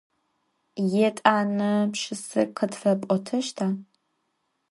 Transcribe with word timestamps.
Yêt'ane 0.91 1.71
pşşıse 1.91 2.41
khıtfep'oteşta? 2.57 3.67